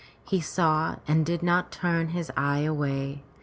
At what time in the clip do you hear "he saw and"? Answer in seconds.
0.27-1.23